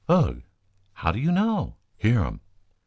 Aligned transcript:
"Ugh." 0.09 0.41
"How 0.93 1.11
do 1.11 1.19
you 1.19 1.31
know?" 1.31 1.75
"Hear 1.95 2.25
um." 2.25 2.41